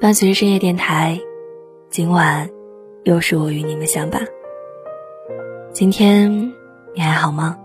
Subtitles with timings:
[0.00, 1.18] 伴随着深夜电台，
[1.88, 2.48] 今晚
[3.04, 4.22] 又是我与你们相伴。
[5.72, 6.30] 今天
[6.94, 7.58] 你还好吗？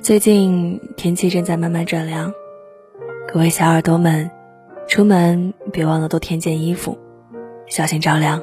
[0.00, 2.32] 最近天气正在慢慢转凉，
[3.30, 4.30] 各位小耳朵们，
[4.88, 6.96] 出门别忘了多添件衣服，
[7.66, 8.42] 小心着凉。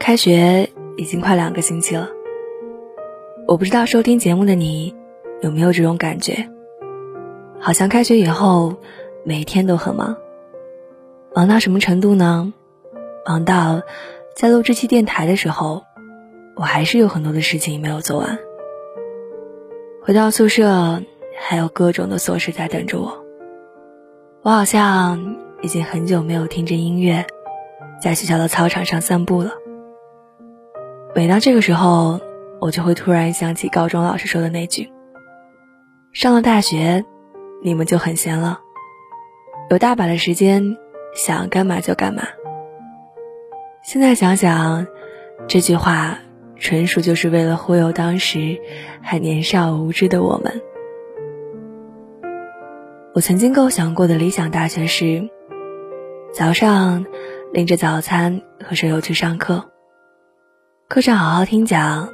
[0.00, 2.08] 开学已经快两个星期了，
[3.46, 4.94] 我不知道收听节目的你
[5.42, 6.48] 有没有这种感觉，
[7.60, 8.76] 好像开学以后
[9.26, 10.16] 每天都很忙，
[11.34, 12.50] 忙到什么程度呢？
[13.26, 13.82] 忙到
[14.34, 15.84] 在录这期电台的时候，
[16.56, 18.38] 我还是有很多的事情没有做完。
[20.02, 21.02] 回到宿舍，
[21.38, 23.22] 还有各种的琐事在等着我。
[24.40, 27.26] 我好像已经很久没有听着音乐，
[28.02, 29.52] 在学校的操场上散步了。
[31.12, 32.20] 每当这个时候，
[32.60, 34.90] 我就会突然想起高中老师说的那句
[36.14, 37.04] ：“上了大学，
[37.64, 38.60] 你们就很闲了，
[39.70, 40.76] 有大把的时间，
[41.14, 42.22] 想干嘛就干嘛。”
[43.82, 44.86] 现在想想，
[45.48, 46.18] 这句话
[46.56, 48.60] 纯属就是为了忽悠当时
[49.02, 50.62] 还年少无知的我们。
[53.14, 55.28] 我曾经构想过的理想大学是：
[56.32, 57.04] 早上
[57.52, 59.72] 拎着早餐和舍友去上课。
[60.90, 62.12] 课上好好听讲，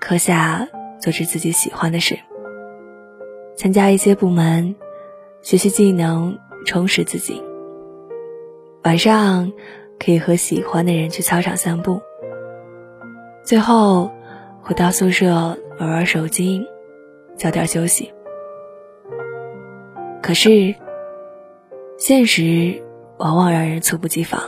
[0.00, 0.66] 课下
[0.98, 2.18] 做着自己喜欢的事，
[3.54, 4.74] 参加一些部门，
[5.42, 7.42] 学习技能，充实自己。
[8.84, 9.52] 晚上
[10.02, 12.00] 可以和喜欢的人去操场散步，
[13.44, 14.10] 最后
[14.62, 16.66] 回到宿舍玩玩手机，
[17.36, 18.10] 早点休息。
[20.22, 20.74] 可是，
[21.98, 22.82] 现实
[23.18, 24.40] 往往让人猝不及防，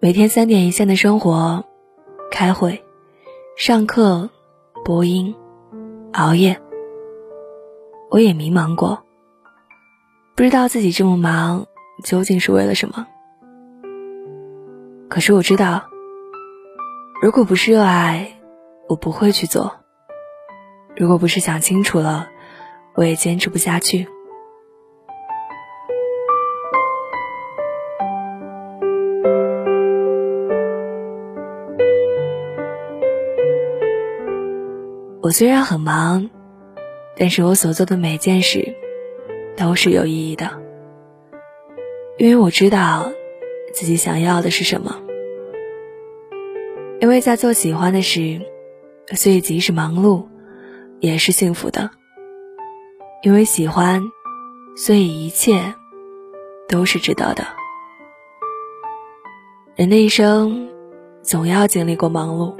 [0.00, 1.64] 每天三点一线的生活。
[2.30, 2.84] 开会、
[3.56, 4.28] 上课、
[4.84, 5.34] 播音、
[6.12, 6.60] 熬夜，
[8.10, 9.02] 我也迷茫过，
[10.34, 11.66] 不知道自己这么忙
[12.04, 13.06] 究竟是为了什么。
[15.08, 15.84] 可是我知道，
[17.22, 18.38] 如果不是热爱，
[18.88, 19.70] 我不会去做；
[20.96, 22.28] 如果不是想清楚了，
[22.94, 24.06] 我也坚持不下去。
[35.26, 36.30] 我虽然很忙，
[37.16, 38.76] 但是我所做的每件事
[39.56, 40.62] 都是有意义的，
[42.16, 43.10] 因为我知道
[43.74, 45.02] 自己想要的是什么。
[47.00, 48.40] 因为在做喜欢的事，
[49.16, 50.28] 所以即使忙碌
[51.00, 51.90] 也是幸福的。
[53.24, 54.04] 因为喜欢，
[54.76, 55.74] 所以一切
[56.68, 57.44] 都是值得的。
[59.74, 60.68] 人的一生
[61.20, 62.54] 总要经历过忙碌，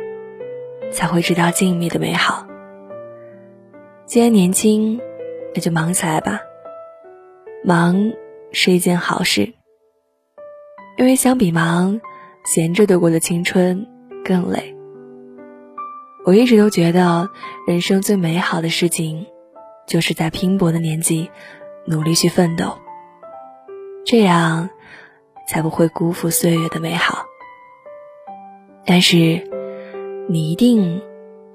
[0.91, 2.45] 才会知道静谧的美好。
[4.07, 5.01] 既然年轻，
[5.53, 6.41] 那就忙起来吧。
[7.65, 8.13] 忙
[8.53, 9.53] 是一件好事，
[10.97, 12.01] 因为相比忙，
[12.45, 13.85] 闲着度过的青春
[14.25, 14.77] 更累。
[16.25, 17.29] 我一直都觉得，
[17.67, 19.27] 人生最美好的事情，
[19.89, 21.29] 就是在拼搏的年纪
[21.85, 22.79] 努力去奋斗，
[24.05, 24.71] 这样
[25.49, 27.27] 才不会辜负岁月的美好。
[28.87, 29.43] 但是，
[30.29, 31.03] 你一定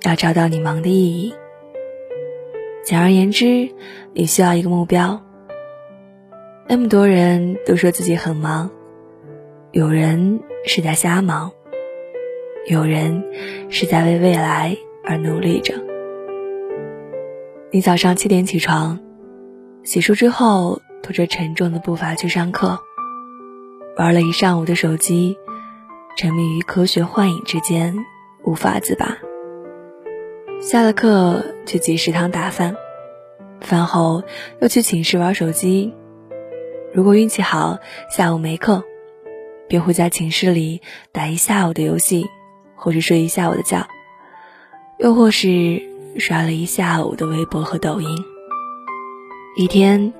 [0.01, 1.33] 要找到你忙的意义。
[2.83, 3.69] 简而言之，
[4.13, 5.21] 你需要一个目标。
[6.67, 8.71] 那么多人都说自己很忙，
[9.71, 11.51] 有人是在瞎忙，
[12.67, 13.23] 有人
[13.69, 15.75] 是在为未来而努力着。
[17.71, 18.99] 你早上七点起床，
[19.83, 22.79] 洗漱之后，拖着沉重的步伐去上课，
[23.97, 25.37] 玩了一上午的手机，
[26.17, 27.95] 沉迷于科学幻影之间，
[28.43, 29.17] 无法自拔。
[30.61, 32.77] 下了课去集食堂打饭，
[33.61, 34.23] 饭后
[34.59, 35.91] 又去寝室玩手机。
[36.93, 37.79] 如果运气好，
[38.15, 38.83] 下午没课，
[39.67, 42.27] 便会在寝室里打一下午的游戏，
[42.75, 43.87] 或是睡一下午的觉，
[44.99, 45.81] 又或是
[46.19, 48.07] 刷了一下午的微博和抖音。
[49.57, 50.13] 一天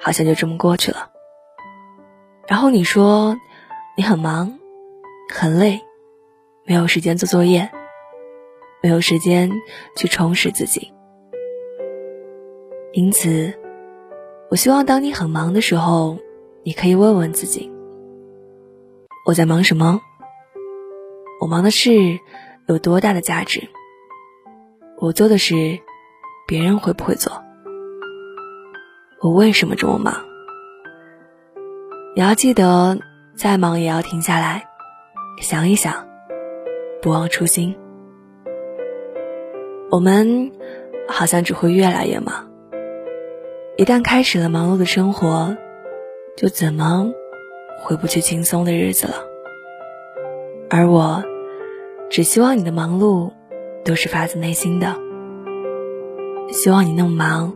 [0.00, 1.10] 好像就这么过去了。
[2.48, 3.36] 然后你说
[3.96, 4.58] 你很忙，
[5.32, 5.80] 很累，
[6.64, 7.70] 没有时间做作业。
[8.86, 9.50] 没有时间
[9.96, 10.92] 去充实自己，
[12.92, 13.52] 因此，
[14.48, 16.18] 我希望当你很忙的时候，
[16.62, 17.68] 你可以问问自己：
[19.26, 20.00] 我在忙什么？
[21.40, 21.90] 我忙的事
[22.68, 23.60] 有多大的价值？
[24.98, 25.80] 我做的事，
[26.46, 27.42] 别人会不会做？
[29.20, 30.14] 我为什么这么忙？
[32.14, 32.96] 你要记得，
[33.34, 34.68] 再忙也要停下来，
[35.40, 36.06] 想一想，
[37.02, 37.76] 不忘初心。
[39.88, 40.50] 我们
[41.08, 42.50] 好像只会越来越忙，
[43.76, 45.56] 一旦开始了忙碌的生活，
[46.36, 47.12] 就怎么
[47.78, 49.14] 回不去轻松的日子了。
[50.68, 51.22] 而我，
[52.10, 53.30] 只希望你的忙碌
[53.84, 54.96] 都是发自内心的，
[56.50, 57.54] 希望你那么忙，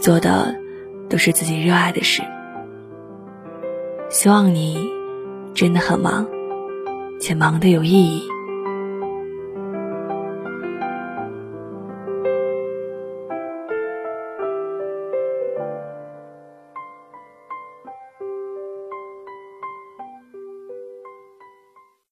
[0.00, 0.56] 做的
[1.08, 2.24] 都是自己热爱的事。
[4.08, 4.90] 希望你
[5.54, 6.26] 真的很忙，
[7.20, 8.24] 且忙得有意义。